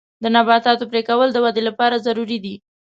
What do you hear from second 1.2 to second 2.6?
د ودې لپاره ضروري دي.